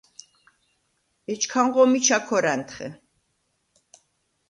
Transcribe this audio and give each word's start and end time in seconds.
ეჩქანღო 1.31 1.83
მიჩა 1.91 2.17
ქორ 2.27 2.45
ა̈ნთხე. 2.53 2.87